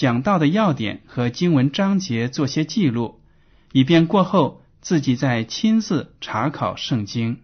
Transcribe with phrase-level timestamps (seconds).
[0.00, 3.20] 讲到的要点和经文章节做些记录，
[3.70, 7.42] 以便过后自己再亲自查考圣经。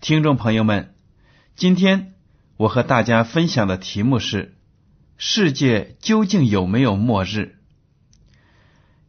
[0.00, 0.94] 听众朋友们，
[1.56, 2.14] 今天
[2.56, 4.55] 我和大家分享的题目是：
[5.18, 7.56] 世界究竟有没有末日？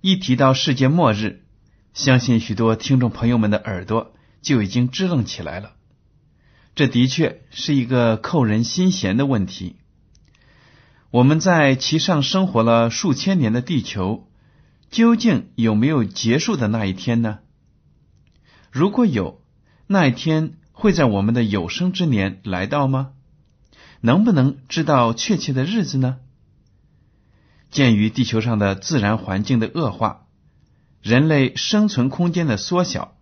[0.01, 1.43] 一提到世界末日，
[1.93, 5.73] 相信许多听众朋友们的耳朵就已经支棱起来了。
[6.75, 9.75] 这的确是一个扣人心弦的问题。
[11.11, 14.29] 我们在其上生活了数千年的地球，
[14.89, 17.39] 究竟有没有结束的那一天呢？
[18.71, 19.41] 如果有，
[19.87, 20.53] 那一天。
[20.79, 23.13] 会在我们的有生之年来到吗？
[24.01, 26.17] 能不能知道确切的日子呢？
[27.69, 30.27] 鉴于地球上的自然环境的恶化，
[31.01, 33.17] 人类生存空间的缩小，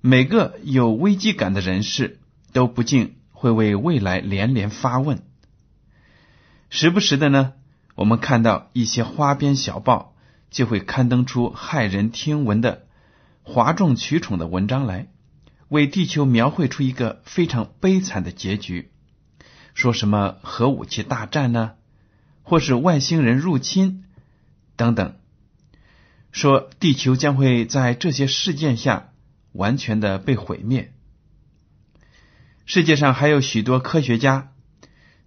[0.00, 2.20] 每个有危机感的人士
[2.52, 5.22] 都不禁会为未来连连发问。
[6.70, 7.52] 时不时的呢，
[7.96, 10.14] 我们看到一些花边小报
[10.50, 12.86] 就会刊登出骇人听闻的
[13.42, 15.08] 哗众取宠的文章来。
[15.68, 18.90] 为地球描绘出一个非常悲惨的结局，
[19.74, 21.72] 说什么核武器大战呢，
[22.42, 24.04] 或是外星人入侵
[24.76, 25.16] 等等，
[26.32, 29.12] 说地球将会在这些事件下
[29.52, 30.92] 完全的被毁灭。
[32.66, 34.52] 世界上还有许多科学家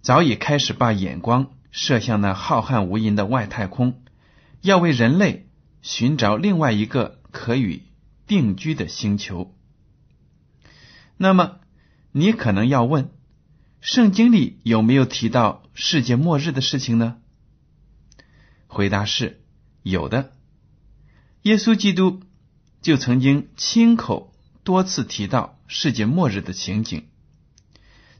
[0.00, 4.02] 早已开始把眼光射向那浩瀚无垠的外太空，
[4.60, 5.46] 要为人类
[5.82, 7.82] 寻找另外一个可以
[8.26, 9.54] 定居的星球。
[11.16, 11.60] 那么，
[12.12, 13.10] 你可能要问：
[13.84, 17.18] 圣经里有没有提到世界末日的事情呢？
[18.66, 19.42] 回答是
[19.82, 20.32] 有的。
[21.42, 22.22] 耶稣基督
[22.80, 27.04] 就曾经亲口多次提到世界末日的情景，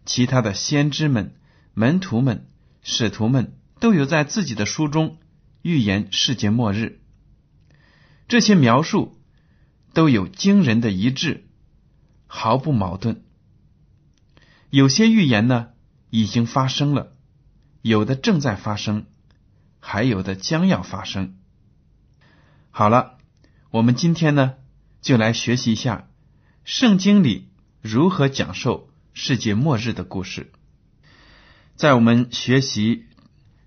[0.04, 1.34] 其他的先知们、
[1.72, 2.46] 门徒们、
[2.82, 5.16] 使徒们都有在自己的书中
[5.62, 7.00] 预言世界末日。
[8.28, 9.18] 这些描述
[9.94, 11.46] 都有惊人的一致。
[12.26, 13.24] 毫不矛盾。
[14.74, 15.68] 有些预言呢
[16.10, 17.12] 已经发生了，
[17.80, 19.06] 有的正在发生，
[19.78, 21.36] 还有的将要发生。
[22.72, 23.18] 好了，
[23.70, 24.54] 我们今天呢
[25.00, 26.08] 就来学习一下
[26.64, 27.50] 圣经里
[27.82, 30.50] 如何讲授世界末日的故事。
[31.76, 33.04] 在我们学习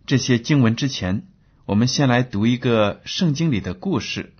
[0.06, 1.26] 这些经文之前，
[1.64, 4.36] 我们先来读一个圣经里的故事。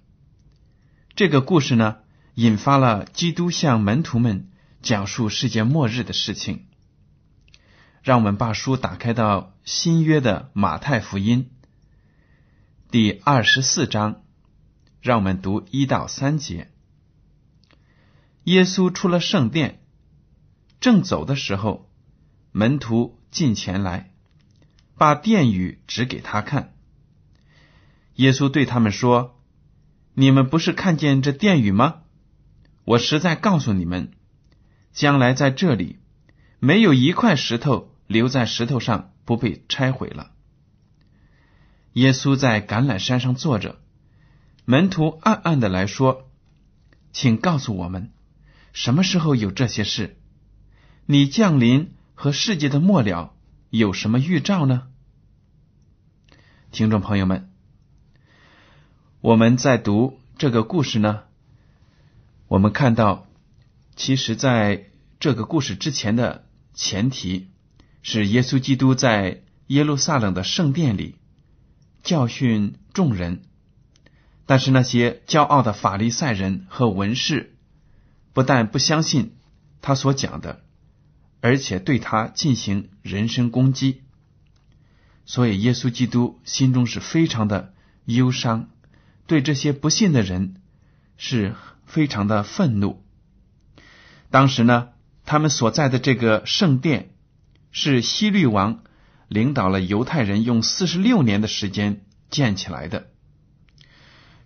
[1.16, 2.00] 这个故事呢。
[2.38, 4.52] 引发了基督向门徒们
[4.88, 6.66] 讲述世界末日的事情。
[8.02, 11.52] 让我们把书打开到新约的马太福音
[12.90, 14.24] 第二十四章，
[15.02, 16.72] 让我们读一到三节。
[18.46, 19.82] 耶稣出了圣殿，
[20.80, 21.90] 正走的时候，
[22.54, 24.14] 门徒进前来，
[24.96, 26.74] 把殿宇指给他看。
[28.16, 29.38] 耶稣对他们说
[30.16, 32.04] ：“你们不是看见这殿宇吗？”
[32.88, 34.14] 我实在告诉你们，
[34.98, 36.00] 将来在这里，
[36.58, 40.32] 没有一块石头留在石头上不被拆毁了。
[41.94, 43.78] 耶稣在橄榄山上坐着，
[44.66, 46.28] 门徒暗暗的来说
[47.14, 48.10] ：“请告诉我们，
[48.74, 50.18] 什么时候有这些事？
[51.06, 53.36] 你降临和世界的末了
[53.70, 54.88] 有什么预兆呢？”
[56.74, 57.52] 听众朋友们，
[59.22, 61.22] 我们在读这个故事呢。
[62.48, 63.28] 我们看到，
[63.96, 64.87] 其实在
[65.20, 67.50] 这个故事之前的前提
[68.04, 71.16] 是耶稣基督在耶路撒冷的圣殿里
[72.04, 73.42] 教训众人。
[74.46, 77.56] 但是那些骄傲的法利赛人和文士，
[78.32, 79.36] 不但不相信
[79.82, 80.64] 他所讲的，
[81.42, 84.04] 而且对他进行人身攻击。
[85.26, 87.74] 所以耶稣基督心中是非常的
[88.06, 88.70] 忧伤，
[89.26, 90.62] 对这些不信的人
[91.18, 91.56] 是
[91.86, 93.04] 非常的愤怒。
[94.30, 94.90] 当时呢，
[95.28, 97.12] 他们所在的这个圣殿
[97.70, 98.80] 是希律王
[99.28, 103.08] 领导了犹太人用四十六年的时间建起来的。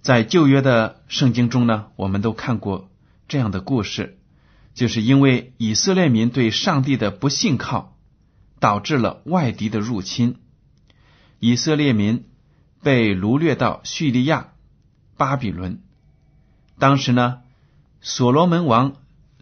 [0.01, 2.89] 在旧约的圣经中呢，我们都看过
[3.27, 4.17] 这样的故事，
[4.73, 7.95] 就是因为以色列民对上帝的不信靠，
[8.59, 10.37] 导致了外敌的入侵，
[11.37, 12.25] 以色列民
[12.81, 14.53] 被掳掠到叙利亚、
[15.15, 15.83] 巴比伦。
[16.79, 17.41] 当时呢，
[18.01, 18.95] 所罗门王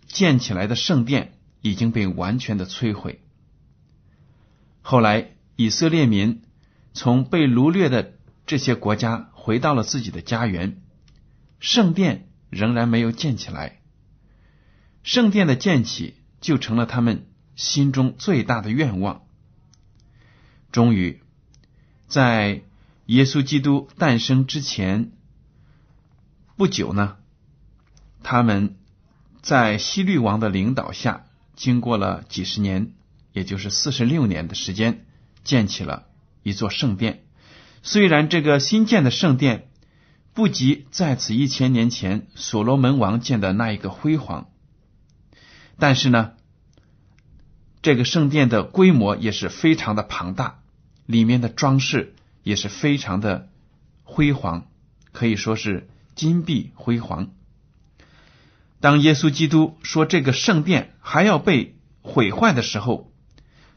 [0.09, 3.21] 建起来的圣殿已经被完全的摧毁。
[4.81, 6.41] 后来，以色列民
[6.93, 8.15] 从被掳掠的
[8.45, 9.27] 这些国家。
[9.49, 10.79] 回到了自己的家园，
[11.59, 13.79] 圣殿仍然没有建起来。
[15.01, 19.23] 圣殿的建起就成了他们心中最大的愿望。
[20.71, 21.23] 终于，
[22.07, 22.61] 在
[23.07, 25.13] 耶稣基督诞生之前
[26.55, 27.17] 不久呢，
[28.21, 28.77] 他们
[29.41, 31.25] 在希律王的领导下，
[31.55, 32.91] 经过了几十年，
[33.31, 35.05] 也就是四十六年的时间，
[35.43, 36.07] 建起了
[36.43, 37.23] 一座圣殿。
[37.81, 39.69] 虽然这个新建的圣殿
[40.33, 44.49] 不及在此一千年前所罗门王建的那一个辉煌，
[45.77, 46.33] 但是呢，
[47.81, 50.59] 这个圣殿的规模也是非常的庞大，
[51.05, 52.13] 里面的装饰
[52.43, 53.47] 也是非常的
[54.03, 54.67] 辉煌，
[55.13, 57.31] 可以说是金碧辉煌。
[58.79, 63.11] 当耶稣基督说这个圣殿还要被毁坏的时候，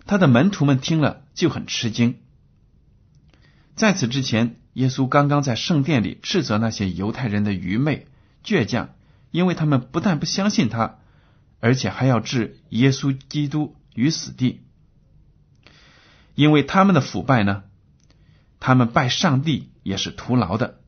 [0.06, 2.20] 他的门徒们听了就很吃惊。
[3.74, 8.06] 在此之前，耶稣刚刚在圣殿里斥责那些犹太人的愚昧、
[8.44, 8.90] 倔强，
[9.30, 10.98] 因为他们不但不相信他，
[11.58, 14.60] 而且还要置耶稣基督于死地。
[16.34, 17.64] 因为他们的腐败呢，
[18.60, 20.81] 他们拜上帝也是徒劳的。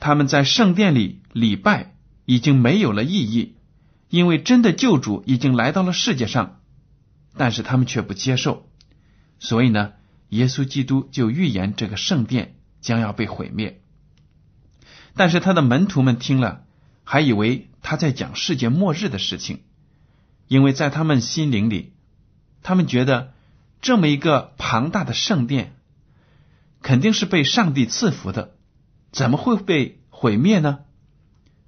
[0.00, 1.94] 他们在圣殿里礼拜
[2.24, 3.54] 已经没有了意义，
[4.08, 6.60] 因为真的救主已经来到了世界上，
[7.36, 8.68] 但是他们却不接受，
[9.38, 9.92] 所以呢。
[10.30, 13.82] 耶稣基督就预言这个圣殿将要被毁灭，
[15.16, 16.62] 但是他的门徒们听了，
[17.02, 19.64] 还以为他在讲世界末日的事情，
[20.46, 21.94] 因为在他们心灵里，
[22.62, 23.32] 他们觉得
[23.82, 25.74] 这么一个庞大的圣殿
[26.80, 28.54] 肯定是被上帝赐福的，
[29.12, 30.80] 怎么会被毁灭呢？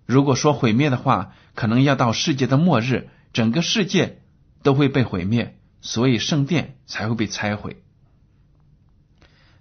[0.06, 4.23] 如果说毁灭的话，可能要到世界的末日，整个世界
[4.62, 7.83] 都会被毁灭，所以圣殿才会被拆毁。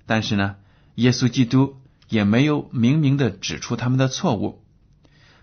[0.06, 0.58] 但是呢，
[0.96, 1.78] 耶稣基督
[2.10, 4.64] 也没有明明的指出他们的错误，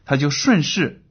[0.04, 1.02] 他就顺势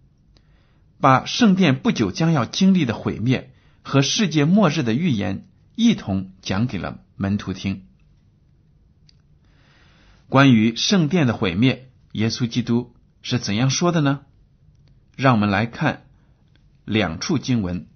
[1.00, 3.52] 把圣殿不久将要经历的毁灭
[3.82, 7.86] 和世界末日的预言一同讲给了门徒听。
[10.30, 14.22] 关于圣殿的毁灭，耶稣基督是怎样说的呢？
[15.16, 16.06] 让我们来看
[16.84, 17.88] 两处经文。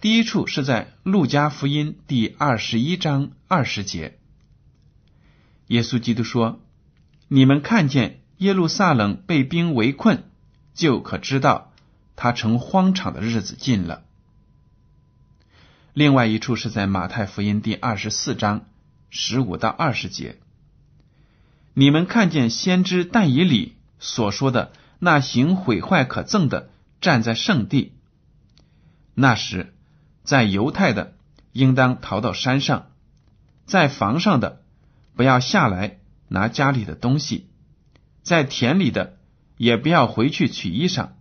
[0.00, 4.18] 第一处是在路加福音第二十一章二十节。
[5.66, 6.60] 耶稣基督说
[7.26, 10.22] ：“你们看见耶路撒冷被兵围困，
[10.72, 11.72] 就可知道
[12.14, 14.04] 他成荒场的日子近了。”
[15.92, 18.66] 另外一处是在马太福音第二十四章
[19.10, 20.38] 十五到二十节
[21.80, 26.68] ：“你们看见先知但以理所说的那行毁坏可憎的
[27.00, 27.94] 站在圣地，
[29.14, 29.72] 那时
[30.22, 31.14] 在犹太的
[31.52, 32.88] 应当逃到山上，
[33.64, 34.60] 在房上的。”
[35.16, 37.48] 不要下来拿家里的东西，
[38.22, 39.16] 在田里的
[39.56, 41.12] 也不要回去取衣裳。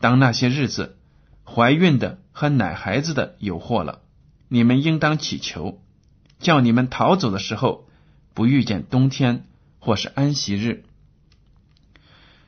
[0.00, 0.96] 当那些日子，
[1.44, 4.00] 怀孕的和奶孩子的有祸了，
[4.48, 5.78] 你们应当祈求，
[6.38, 7.86] 叫你们逃走的时候
[8.32, 9.46] 不遇见冬天
[9.84, 10.84] 或是安息日。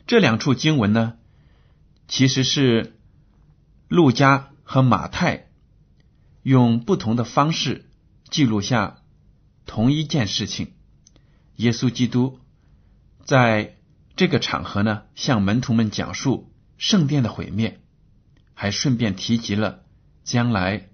[0.07, 1.19] 这两处经文呢，
[2.09, 2.99] 其实是
[3.88, 5.49] 路加和马太
[6.43, 7.90] 用不同的方式
[8.31, 9.02] 记录下。
[9.69, 10.75] 同一件事情，
[11.57, 12.38] 耶稣基督
[13.25, 13.76] 在
[14.14, 17.81] 这个场合呢，向门徒们讲述圣殿的毁灭，
[18.55, 19.83] 还顺便提及了
[20.23, 20.88] 将来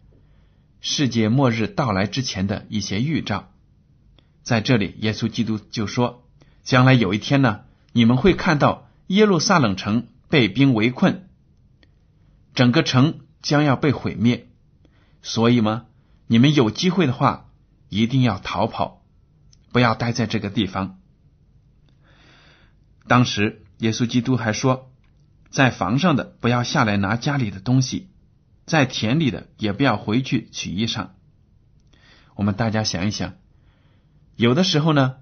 [0.80, 3.52] 世界末日到来之前的一些预兆。
[4.42, 6.26] 在这里，耶稣基督就说
[6.62, 11.28] ：“将来有一天呢，你们会看到耶路撒冷城被兵围困，
[12.54, 14.48] 整个城将要被毁灭。
[15.22, 15.86] 所以嘛，
[16.26, 17.48] 你们有机会的话。”
[17.94, 19.02] 一定要逃跑，
[19.70, 20.98] 不要待在这个地方。
[23.06, 24.90] 当时耶稣基督还说，
[25.50, 28.08] 在房上的不要下来拿家里的东西，
[28.64, 31.08] 在田里的也不要回去取衣裳。
[32.34, 33.34] 我们大家想一想，
[34.36, 35.16] 有的时候呢，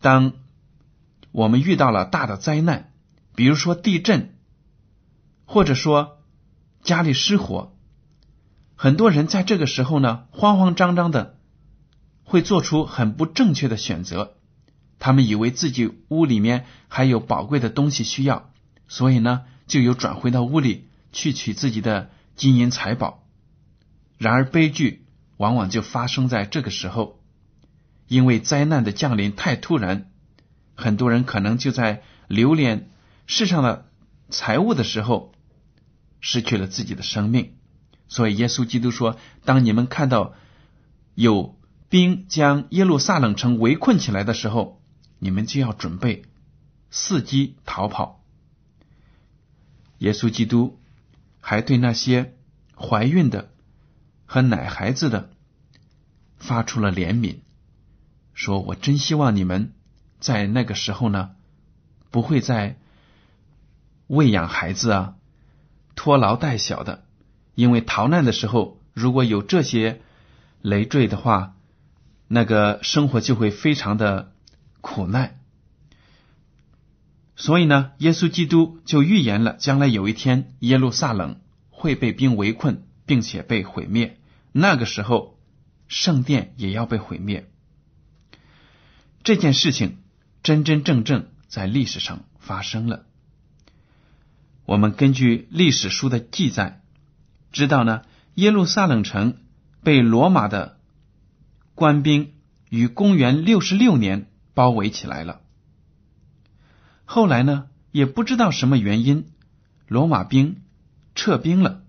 [0.00, 0.32] 当
[1.32, 2.92] 我们遇到了大的灾难，
[3.34, 4.34] 比如说地震，
[5.44, 6.18] 或者说
[6.82, 7.76] 家里失火，
[8.74, 11.38] 很多人在这个时候呢，慌慌张张的
[12.24, 14.36] 会做出很不正确的选择。
[14.98, 18.50] 他们以为自己屋里面还有宝贵的东西需要，
[18.88, 23.22] 所以呢，就有转回到屋里去取自己的金银财宝。
[24.16, 25.04] 然而悲剧
[25.36, 27.15] 往往就发生在这个时候，
[28.08, 30.10] 因为灾难的降临太突然。
[30.74, 32.90] 很多人可能就在留恋
[33.26, 33.88] 世上的
[34.28, 35.32] 财物的时候，
[36.20, 37.54] 失去了自己的生命。
[38.08, 40.34] 所以耶稣基督说：“当你们看到
[41.14, 41.58] 有
[41.88, 44.82] 兵将耶路撒冷城围困起来的时候，
[45.18, 46.24] 你们就要准备
[46.92, 48.22] 伺机逃跑。”
[49.98, 50.78] 耶稣基督
[51.40, 52.34] 还对那些
[52.76, 53.50] 怀孕的
[54.26, 55.30] 和奶孩子的
[56.36, 57.38] 发出了怜悯，
[58.36, 59.72] 说：“我真希望你们。”
[60.20, 61.32] 在那个时候呢，
[62.10, 62.78] 不会再
[64.06, 65.14] 喂养孩子啊，
[65.94, 67.04] 拖劳带小的，
[67.54, 70.00] 因为逃难的时候如果有这些
[70.62, 71.54] 累赘的话，
[72.28, 74.32] 那个生活就会非常的
[74.80, 75.40] 苦难。
[77.36, 81.40] 所以呢，耶稣基督就预言了将来有一天耶路撒冷
[81.70, 84.18] 会被兵围困，并且被毁灭。
[84.52, 85.38] 那个时候，
[85.88, 87.50] 圣殿也要被毁灭。
[89.26, 89.98] 这件事情。
[90.44, 93.04] 真真正正在历史上发生了。
[94.64, 96.82] 我们根据历史书的记载，
[97.50, 98.02] 知道呢，
[98.34, 99.38] 耶路撒冷城
[99.82, 100.78] 被罗马的
[101.74, 102.34] 官兵
[102.68, 105.40] 于公元六十六年包围起来了。
[107.04, 109.26] 后来呢，也不知道什么原因，
[109.88, 110.62] 罗马兵
[111.16, 111.82] 撤兵了。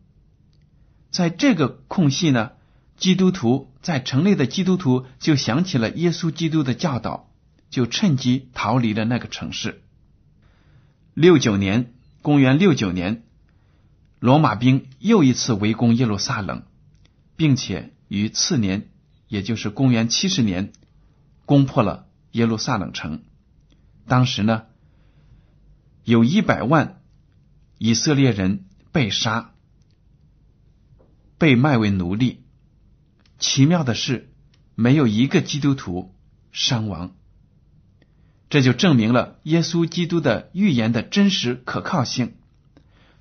[1.11, 2.53] 在这个空隙呢，
[2.95, 7.26] 基督徒在城内的基督徒就想起了耶稣基督的教导。
[7.69, 9.83] 就趁机逃离了那个城市。
[11.13, 13.23] 六九年，公元六九年，
[14.19, 16.63] 罗马兵又一次围攻耶路撒冷，
[17.35, 18.89] 并且于次年，
[19.27, 20.71] 也就是公元七十年，
[21.45, 23.23] 攻破了耶路撒冷城。
[24.07, 24.63] 当时呢，
[26.03, 27.01] 有一百万
[27.77, 29.53] 以色列人被杀，
[31.37, 32.43] 被卖为奴隶。
[33.39, 34.31] 奇妙的是，
[34.75, 36.15] 没有一个基督徒
[36.51, 37.15] 伤亡。
[38.49, 42.35] 这就证明了耶稣基督的预言的真实可靠性。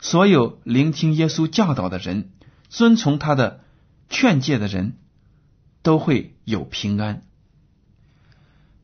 [0.00, 2.30] 所有聆听耶稣教导的人，
[2.68, 3.64] 遵从他的
[4.08, 4.98] 劝诫的人，
[5.82, 7.22] 都会有平安。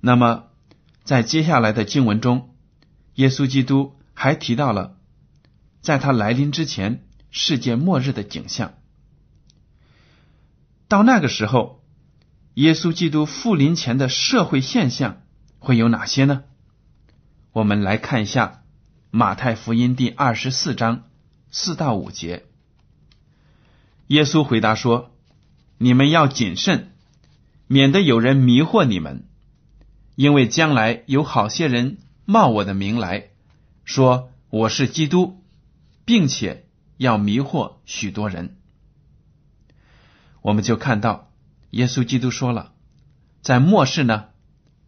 [0.01, 0.47] 那么，
[1.05, 2.57] 在接下来的经文中，
[3.15, 4.97] 耶稣基督还提到了，
[5.81, 8.75] 在他来临之前，世界末日的景象。
[10.89, 11.85] 到那个时候，
[12.55, 15.22] 耶稣基督复临前的社会现象。
[15.63, 16.43] 会有哪些呢？
[17.53, 18.65] 我们来看一下
[19.13, 21.05] 马太福音第二十四章
[21.53, 22.47] 四到五节。
[24.09, 25.13] 耶稣回答说
[25.79, 26.91] ：“你们要谨慎，
[27.69, 29.29] 免得有人迷惑你们，
[30.17, 33.29] 因为将来有好些人冒我的名来
[33.85, 35.45] 说我是基督，
[36.05, 36.67] 并且
[36.97, 38.57] 要迷惑许多人。”
[40.43, 41.31] 我们就看到
[41.71, 42.73] 耶稣基督说了，
[43.43, 44.32] 在末世呢。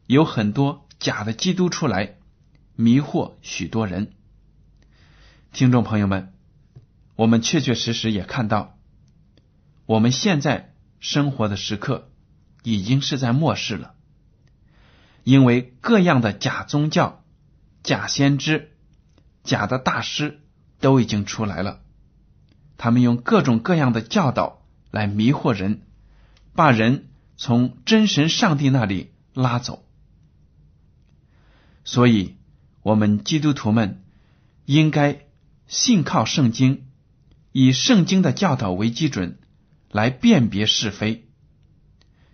[0.07, 2.17] 有很多假的基督出来
[2.77, 4.13] 迷惑许多人。
[5.53, 6.35] 听众朋友们，
[7.17, 8.77] 我们确确实实也看到，
[9.87, 12.11] 我们现在生活的时刻
[12.63, 13.95] 已经是在末世了，
[15.23, 17.25] 因为各样的假宗教、
[17.83, 18.77] 假先知、
[19.43, 20.41] 假的大师
[20.81, 21.81] 都已经出来了，
[22.77, 25.81] 他们用各种各样的教导来迷惑人，
[26.55, 27.09] 把人
[27.39, 29.84] 从真神上帝那里拉走。
[31.85, 32.37] 所以，
[32.83, 34.03] 我们基督徒们
[34.65, 35.27] 应该
[35.67, 36.87] 信靠圣经，
[37.53, 39.39] 以圣经的教导为基准
[39.91, 41.29] 来辨别是非。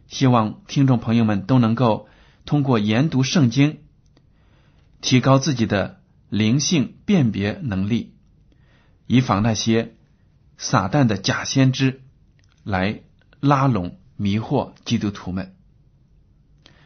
[0.07, 2.09] 希望听众朋友们都能够
[2.45, 3.80] 通过研读圣经，
[5.00, 8.14] 提高自己的灵性辨别能力，
[9.07, 9.95] 以防那些
[10.57, 12.02] 撒旦的假先知
[12.62, 13.00] 来
[13.40, 15.57] 拉拢迷惑基督徒们。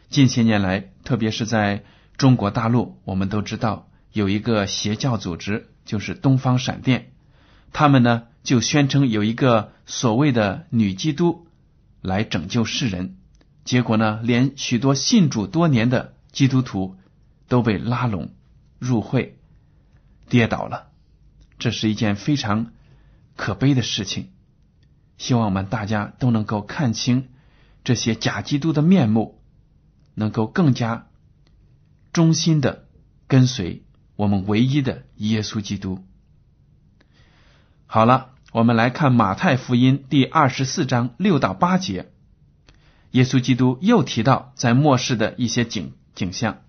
[0.09, 1.83] 近些年来，特别是在
[2.17, 7.11] 中国大陆，我们都知道有一个邪教组织，就是东方闪电。
[7.73, 11.47] 他们呢就宣称有一个所谓的女基督
[12.01, 13.17] 来拯救世人，
[13.65, 16.95] 结果呢，连许多信主多年的基督徒
[17.49, 18.31] 都被拉拢
[18.79, 19.37] 入会，
[20.29, 20.87] 跌倒了。
[21.59, 22.71] 这是一件非常
[23.35, 24.29] 可悲的事情。
[25.17, 27.29] 希望我们大家都能够看清
[27.83, 29.41] 这些假基督的面目，
[30.13, 31.07] 能够更加
[32.15, 32.87] 忠心的
[33.27, 33.83] 跟随
[34.15, 36.05] 我们唯一的耶稣基督。
[37.87, 42.13] 好了，我们来看马太福音第二十四章六到八节，
[43.11, 46.61] 耶稣基督又提到在末世的一些景景象。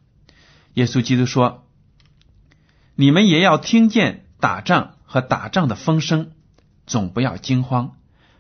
[0.75, 1.69] 耶稣基督说
[2.97, 6.33] ：“你们也要听见打仗和打仗的风声，
[6.89, 7.97] 总不要惊慌。”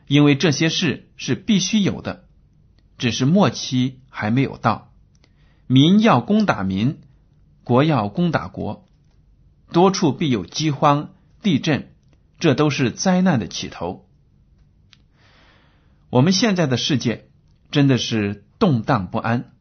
[0.08, 2.24] 因为这些事是必须有的，
[2.98, 4.92] 只是末期还没有到。
[5.66, 7.00] 民要攻打民，
[7.64, 8.86] 国要攻打国，
[9.72, 11.10] 多处必有饥荒、
[11.42, 11.92] 地震，
[12.38, 14.08] 这都是灾难的起头。
[16.08, 17.28] 我们现在的世界
[17.72, 19.52] 真的是动荡不安，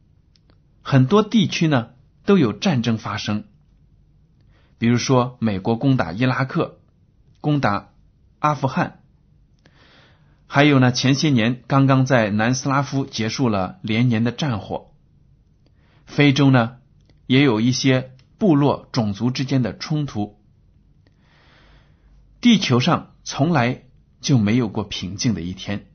[0.80, 1.90] 很多地区呢
[2.24, 3.44] 都有战争发生，
[4.78, 6.78] 比如说美国攻打伊拉克，
[7.40, 7.88] 攻打
[8.38, 9.00] 阿富汗。
[10.46, 14.92] 还有呢，前些年刚刚在南斯拉夫结束了连年的战火。
[16.06, 16.78] 非洲呢，
[17.26, 20.38] 也有一些部落种族之间的冲突。
[22.40, 23.82] 地球上从来
[24.20, 25.86] 就没有过平静的一天。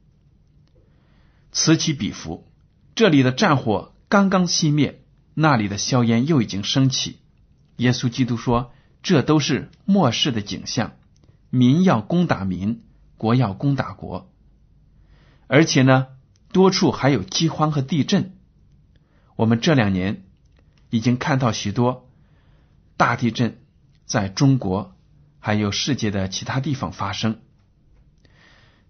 [1.52, 2.48] 此起彼伏，
[2.94, 5.04] 这里的战火刚刚熄灭，
[5.34, 7.20] 那里的硝烟又已经升起。
[7.78, 10.94] 耶稣基督说：“这都是末世的景象，
[11.50, 12.84] 民要攻打民，
[13.18, 14.30] 国要攻打国。”
[15.48, 16.08] 而且呢，
[16.52, 18.38] 多处还有饥荒和地震。
[19.42, 20.22] 我们这两年
[20.92, 22.08] 已经看到许多
[22.96, 23.58] 大地震
[24.06, 24.96] 在中国
[25.40, 27.40] 还有世界的其他地方发生。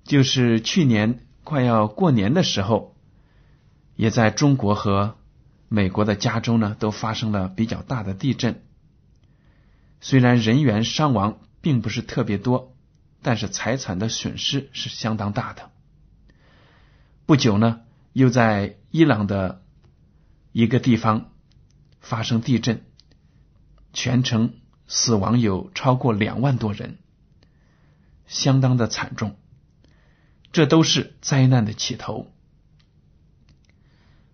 [0.03, 2.98] 就是去年快要过年的时候，
[3.96, 5.15] 也在中国和
[5.70, 8.62] 美国的加州呢都发生了比较大的地震。
[10.01, 12.75] 虽然人员伤亡并不是特别多，
[13.22, 15.72] 但是财产的损失是相当大的。
[17.25, 17.79] 不久呢，
[18.11, 19.61] 又在伊朗的
[20.51, 21.31] 一个地方
[22.00, 22.83] 发生地震，
[23.94, 24.53] 全城
[24.87, 26.98] 死亡有超过两万多人，
[28.27, 29.35] 相当的惨重。
[30.51, 32.27] 这都是灾难的起头。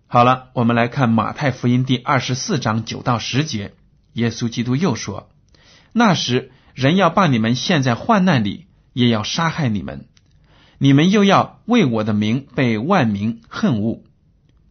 [0.08, 3.74] 好了，我们来看马太福音第二十四章九到十节，
[4.14, 5.30] 耶稣基督又说
[5.92, 10.08] ：“那时，人要把你们陷在患难里，也要杀害你们。”
[10.80, 14.02] 你们又要为我的名被万民恨恶，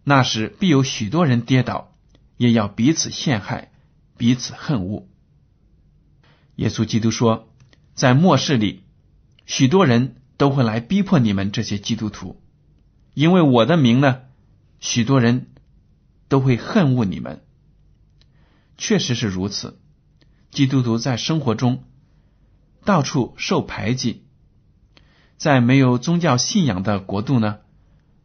[0.09, 1.93] 那时必有许多人跌倒，
[2.37, 3.73] 也要彼此陷害，
[4.15, 5.05] 彼此恨恶。
[6.55, 7.49] 耶稣基督说，
[7.93, 8.83] 在末世里，
[9.45, 12.41] 许多人都会来逼迫你们这些基督徒，
[13.15, 14.21] 因为我的名呢，
[14.79, 15.47] 许多人
[16.29, 17.43] 都会恨恶你们。
[18.77, 19.77] 确实是如此，
[20.51, 21.83] 基督徒在生活中
[22.85, 24.23] 到处受排挤。
[25.35, 27.57] 在没有宗教信仰的国度呢，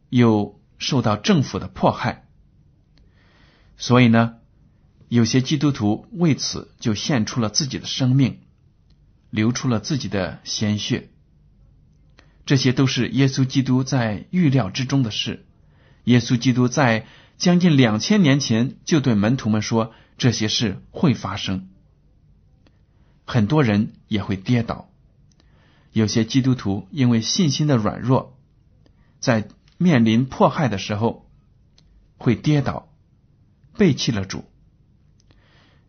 [0.07, 2.25] 有受到政府的迫害，
[3.77, 4.35] 所以呢，
[5.07, 8.41] 有些基督徒为此就献出了自己的生命，
[9.29, 11.09] 流出了自己的鲜血。
[12.45, 15.45] 这些都是耶稣基督在预料之中的事。
[16.03, 21.69] 耶稣基督在将近两千年前就对门徒们说，这些事会发生，
[23.23, 24.89] 很多人也会跌倒。
[25.93, 28.37] 有些基督徒因为信心的软弱，
[29.21, 31.29] 在面临迫害的时候
[32.17, 32.89] 会跌倒，
[33.77, 34.45] 背弃了主。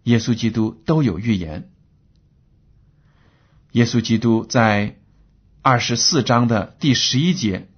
[0.05, 1.71] 耶稣基督都有预言。
[3.73, 4.97] 耶稣基督在
[5.63, 7.69] 二十四章的第十一节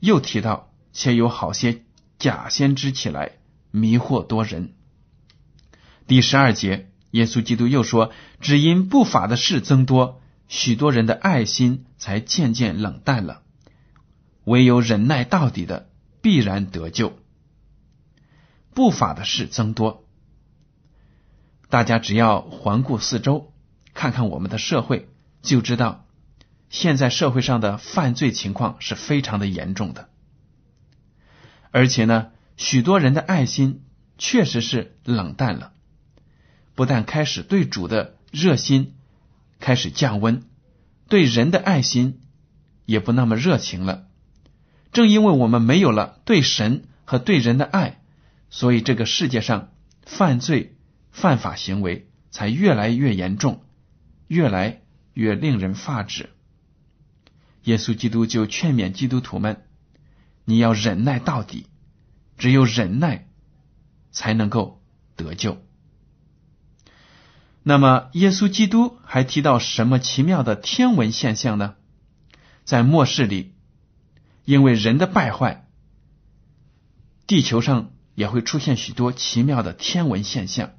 [0.00, 1.82] 又提到，且有好些
[2.18, 3.32] 假先知起来
[3.70, 4.74] 迷惑多人。
[6.06, 13.42] 第十二节，耶稣基督又说：“只因不法的事增多。”许多人的爱心才渐渐冷淡了，
[14.48, 15.90] 唯有忍耐到底的
[16.22, 17.18] 必然得救。
[18.74, 20.04] 不法的事增多，
[21.68, 23.52] 大家只要环顾四周，
[23.94, 25.08] 看看我们的社会，
[25.42, 26.06] 就知道
[26.70, 30.08] 现在社会上的犯罪情况是非常的严重的。
[31.70, 33.84] 而且呢，许多人的爱心
[34.16, 35.72] 确实是冷淡了，
[36.74, 38.94] 不但开始对主的热心。
[39.60, 40.44] 开始降温，
[41.08, 42.20] 对人的爱心
[42.86, 44.07] 也不那么热情了。
[44.92, 48.00] 正因为我们没有了对神和对人的爱，
[48.50, 49.70] 所以这个世界上
[50.04, 50.76] 犯罪、
[51.10, 53.62] 犯法行为才越来越严重，
[54.26, 54.82] 越来
[55.14, 56.30] 越令人发指。
[57.64, 59.62] 耶稣基督就劝勉基督徒们：
[60.44, 61.66] 你要忍耐到底，
[62.38, 63.28] 只有忍耐
[64.10, 64.82] 才能够
[65.16, 65.58] 得救。
[67.62, 71.74] 那么，耶稣基督还提到什么奇妙的天文现象呢？
[72.64, 73.52] 在末世里，
[74.48, 75.68] 因为人的败坏，
[77.26, 80.70] 地球上也会出现许多奇妙的天文现象。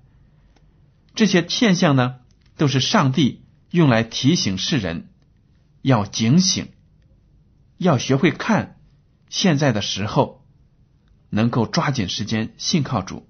[1.14, 2.16] 这些现象呢，
[2.58, 5.12] 都是上帝用来提醒世人
[5.84, 6.70] 要警醒，
[7.78, 8.80] 要学会看
[9.30, 10.44] 现在的时候，
[11.30, 13.30] 能够抓紧时间信靠主。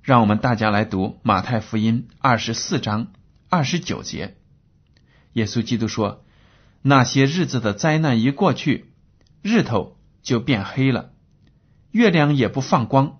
[0.00, 3.08] 让我们大家来读马太福音二十四章
[3.48, 4.36] 二十九节，
[5.32, 6.24] 耶稣基督说
[6.88, 8.92] ：“那些日子的灾难一过去，
[9.42, 11.10] 日头就变黑了，
[11.90, 13.18] 月亮也不放光，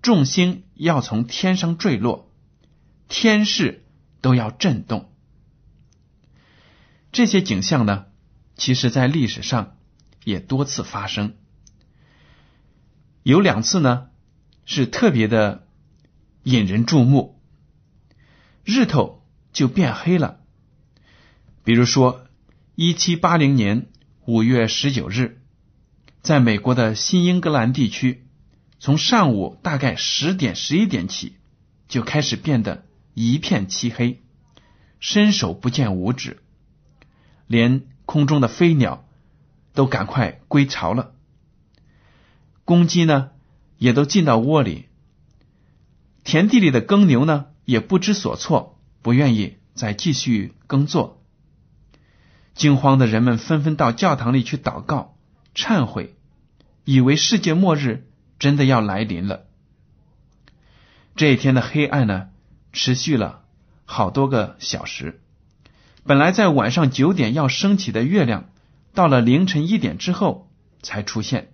[0.00, 2.32] 众星要从天上坠落，
[3.06, 3.84] 天势
[4.22, 5.12] 都要震动。”
[7.12, 8.06] 这些景象呢，
[8.56, 9.76] 其实在历史上
[10.24, 11.34] 也多次发生，
[13.22, 14.08] 有两次呢
[14.64, 15.64] 是特别的。
[16.44, 17.40] 引人注目，
[18.64, 20.38] 日头就变黑了。
[21.64, 22.25] 比如说，
[22.78, 23.86] 一七八零年
[24.26, 25.40] 五月十九日，
[26.20, 28.26] 在美国的新英格兰地区，
[28.78, 31.36] 从上午大概十点、十一点起，
[31.88, 32.84] 就开始变得
[33.14, 34.20] 一片漆黑，
[35.00, 36.42] 伸手不见五指，
[37.46, 39.08] 连空中的飞鸟
[39.72, 41.14] 都赶快归巢了，
[42.66, 43.30] 公鸡呢
[43.78, 44.84] 也都进到窝里。
[46.24, 51.15] 田地里的耕牛呢，也不知所措，不愿意再继续耕作。
[52.56, 55.16] 惊慌的人们纷纷到教堂里去祷告、
[55.54, 56.16] 忏悔，
[56.84, 58.08] 以为世界末日
[58.40, 59.44] 真的要来临了。
[61.14, 62.30] 这一天的黑暗呢，
[62.72, 63.44] 持续了
[63.84, 65.20] 好多个小时。
[66.04, 68.48] 本来在晚上九点要升起的月亮，
[68.94, 70.50] 到了凌晨一点之后
[70.82, 71.52] 才出现，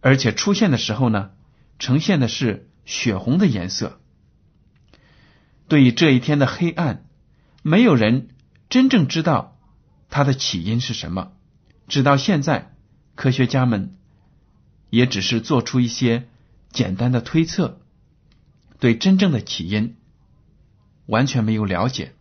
[0.00, 1.30] 而且出现的时候呢，
[1.78, 2.68] 呈现的是。
[2.88, 4.00] 血红的颜色。
[5.66, 7.04] 对于这一天的黑暗，
[7.62, 8.28] 没有人
[8.68, 9.55] 真正知道
[10.08, 11.32] 它的起因是什么。
[11.88, 12.72] 直到现在，
[13.14, 13.96] 科学家们
[14.90, 16.28] 也只是做出一些
[16.70, 17.80] 简单的推测，
[18.78, 19.96] 对真正的起因
[21.06, 22.14] 完全没有了解。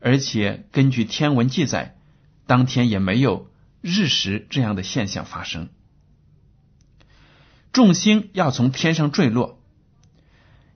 [0.00, 1.96] 而且根据天文记载，
[2.46, 3.50] 当天也没有
[3.80, 5.70] 日食这样的现象发生。
[7.72, 9.60] 众星要从天上坠落。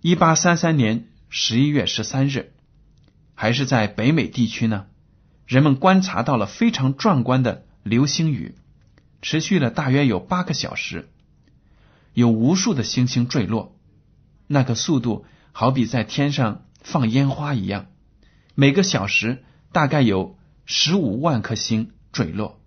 [0.00, 2.52] 一八三三年十一月十三日，
[3.34, 4.86] 还是在北美地区呢，
[5.48, 8.54] 人们观察到了非常壮观的流星雨，
[9.22, 11.08] 持续了大约有八个小时，
[12.12, 13.74] 有无数的星星坠落，
[14.46, 17.86] 那个速度好比在天上放烟花一样，
[18.54, 22.60] 每个小时大概有十五万颗星坠落，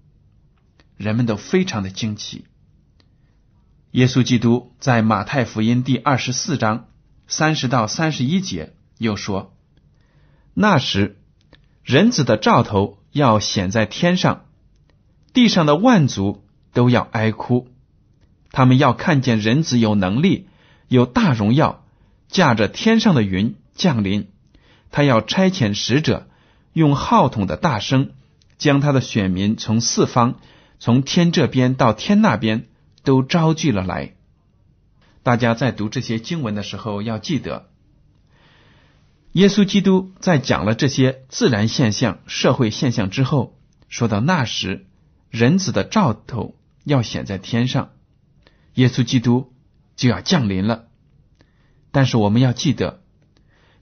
[0.97, 2.45] 人们都非常的惊奇。
[3.91, 6.87] 耶稣基督在马太福音第二十四章。
[7.27, 9.55] 三十到三十一节又说
[10.53, 11.20] ：“那时，
[11.83, 14.45] 人子的兆头要显在天上，
[15.33, 17.67] 地上的万族都要哀哭。
[18.51, 20.47] 他们要看见人子有能力、
[20.87, 21.83] 有大荣耀，
[22.27, 24.29] 驾着天上的云降临。
[24.91, 26.27] 他要差遣使者，
[26.73, 28.11] 用号筒的大声，
[28.57, 30.35] 将他的选民从四方、
[30.79, 32.67] 从天这边到天那边
[33.03, 34.13] 都招聚了来。”
[35.23, 37.69] 大家在读这些经文的时候，要记得，
[39.33, 44.85] 耶稣基督在讲了这些自然现象、社会现象之后，说到那时，
[45.29, 47.91] 人子的兆头要显在天上，
[48.73, 49.53] 耶稣基督
[49.95, 50.87] 就要降临了。
[51.91, 53.01] 但是我们要记得，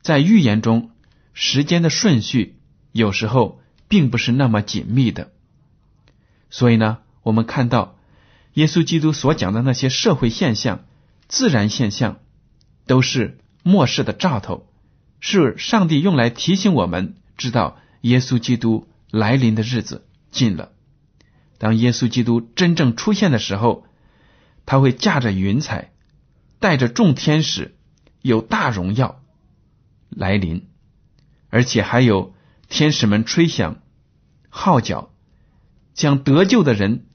[0.02, 0.92] 在预言中，
[1.34, 2.60] 时间的顺序
[2.92, 5.32] 有时候并不是那么紧密的，
[6.50, 7.98] 所以呢，我们看到
[8.54, 10.86] 耶稣基督所讲的那些社会现象。
[11.28, 12.22] 自然现象
[12.88, 14.69] 都是末世的兆头，
[15.20, 20.72] 是上帝用来提醒我们知道耶稣基督来临的日子近了。
[21.58, 23.86] 当耶稣基督真正出现的时候，
[24.66, 25.92] 他会驾着云彩，
[26.60, 27.76] 带着众天使，
[28.22, 29.22] 有大荣耀
[30.10, 30.68] 来临，
[31.50, 32.34] 而且还有
[32.68, 33.82] 天使们吹响
[34.50, 35.12] 号角，
[35.94, 37.06] 将得救的人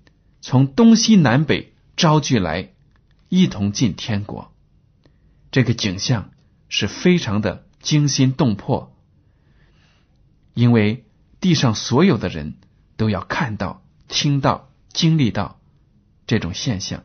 [0.40, 2.71] 从东西南北招聚来。
[3.31, 4.55] 一同进天国，
[5.51, 6.31] 这个景象
[6.69, 8.92] 是非常的惊心动魄，
[10.55, 11.05] 因为
[11.40, 12.57] 地上所有的人
[12.97, 15.61] 都要看到、听到、经历到
[16.27, 17.05] 这种现象。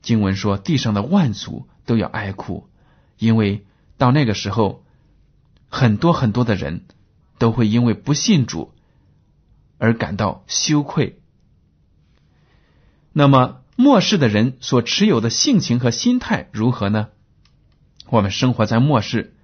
[0.00, 2.70] 经文说，地上的万族都要哀哭，
[3.18, 3.66] 因为
[3.98, 4.86] 到那个时候，
[5.68, 6.86] 很多很多的人
[7.36, 8.72] 都会因为不信主
[9.76, 11.20] 而感到羞愧。
[13.12, 13.58] 那么。
[13.76, 17.08] 末世的人所持有的性情和心态如何呢？
[18.08, 19.34] 我们生活在末世，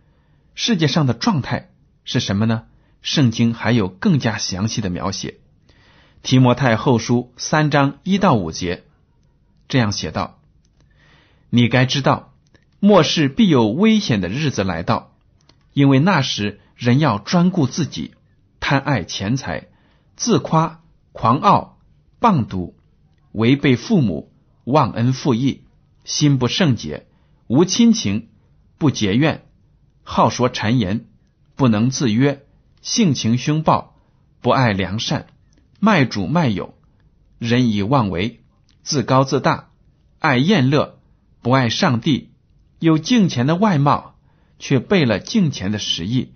[0.56, 1.70] 世界上的状态
[2.04, 2.64] 是什么呢？
[3.02, 5.38] 圣经还有更加详细的描写。
[6.22, 8.84] 提摩太后书三章一到五节
[9.68, 10.40] 这样写道
[11.50, 12.32] ：“你该知道，
[12.80, 15.12] 末世必有危险的日子来到，
[15.74, 18.14] 因为那时人要专顾自己，
[18.58, 19.68] 贪爱钱财，
[20.16, 20.80] 自夸、
[21.12, 21.78] 狂傲、
[22.18, 22.74] 棒毒，
[23.32, 24.32] 违背父母，
[24.64, 25.64] 忘恩负义，
[26.04, 27.06] 心不圣洁，
[27.46, 28.30] 无亲情，
[28.78, 29.45] 不结怨，
[30.08, 31.06] 好说谗言，
[31.56, 32.44] 不能自约，
[32.80, 33.96] 性情凶暴，
[34.40, 35.26] 不爱良善。”
[35.78, 36.74] 卖主卖友，
[37.38, 38.40] 人以妄为，
[38.82, 39.68] 自高自大，
[40.20, 40.98] 爱厌乐，
[41.42, 42.30] 不爱上帝，
[42.78, 44.14] 有敬钱的外貌，
[44.58, 46.32] 却背了敬钱的实意。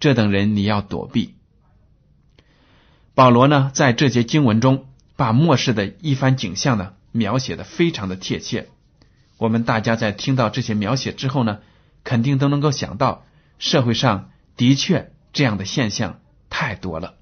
[0.00, 1.34] 这等人你要躲避。
[3.14, 8.70] 保罗呢，在这节经文中，把末世的一番景象呢，描写的非常的贴切。
[9.38, 11.60] 我们大家在听到这些描写之后呢，
[12.04, 13.24] 肯定都能够想到，
[13.58, 17.14] 社会上的确这样的现象太多了。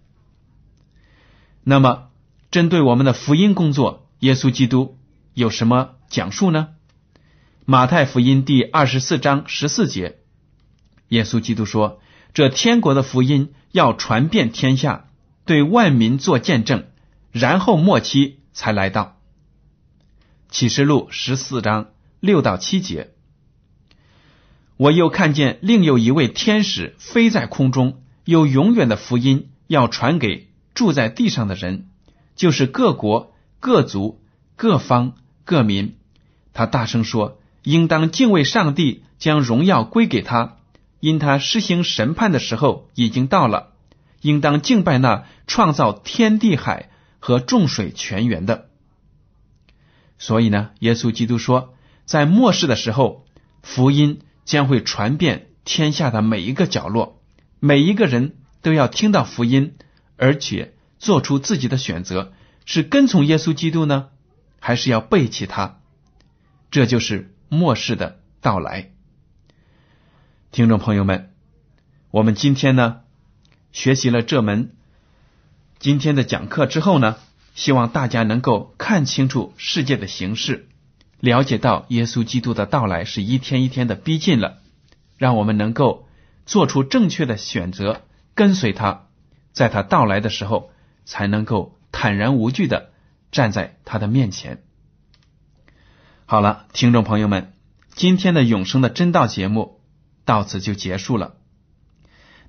[1.63, 2.11] 那么，
[2.51, 4.97] 针对我们的福音工作，耶稣基督
[5.35, 6.69] 有什么讲述呢？
[7.67, 10.21] 马太福音第二十四章十四节，
[11.09, 12.01] 耶稣基督说
[12.33, 15.09] ：“这天国的福音要传遍天下，
[15.45, 16.87] 对万民做见证，
[17.31, 19.19] 然后末期才来到。”
[20.49, 21.89] 启示录十四章
[22.21, 23.11] 六到七节，
[24.79, 30.49] 我又看见另有一位天使飞在空中，有永远的福音要传给。
[30.73, 31.89] 住在地上的人，
[32.37, 34.21] 就是各国、各族、
[34.55, 35.15] 各方、
[35.45, 35.97] 各民。
[36.53, 40.59] 他大声说：“应当敬畏上帝，将荣耀归给他，
[41.01, 43.73] 因他施行审判的时候已经到了。
[44.21, 48.69] 应当敬拜那创造天地海和众水泉源的。”
[50.17, 53.25] 所以呢，耶稣基督说，在末世的时候，
[53.65, 57.21] 福音将会传遍天下的每一个角落，
[57.61, 59.77] 每一个人都要听到福音。
[60.17, 62.33] 而且做出自己的选择，
[62.65, 64.09] 是跟从耶稣基督呢，
[64.59, 65.81] 还是要背弃他？
[66.73, 68.91] 这就是末世的到来。
[70.51, 71.33] 听众朋友们，
[72.11, 73.03] 我们今天呢
[73.71, 74.75] 学习了这门
[75.79, 77.17] 今天的讲课之后呢，
[77.55, 80.68] 希望大家能够看清楚世界的形势，
[81.21, 84.59] 了解到耶稣基督的到来是一天一天的逼近了，
[85.17, 86.07] 让我们能够
[86.47, 88.03] 做出正确的选择，
[88.35, 89.07] 跟随他。
[89.53, 90.71] 在他到来的时候，
[91.05, 92.93] 才能够坦然无惧的
[93.33, 94.63] 站在他的面前。
[96.27, 97.53] 好了，听众朋友们，
[97.95, 99.81] 今天的永生的真道节目
[100.25, 101.35] 到此就结束了。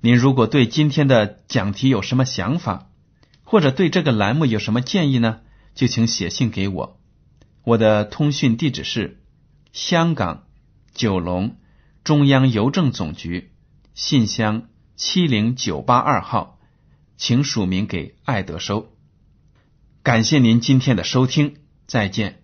[0.00, 2.86] 您如果对今天的讲题有什么想法，
[3.42, 5.40] 或者对这个栏目有什么建议呢？
[5.74, 6.99] 就请写信给我。
[7.64, 9.22] 我的通讯地址是
[9.72, 10.46] 香港
[10.94, 11.56] 九龙
[12.04, 13.52] 中央邮政总局
[13.94, 16.58] 信箱七零九八二号。
[17.22, 18.94] 请署名给爱德收。
[20.02, 22.42] 感谢您今天的收听，再见。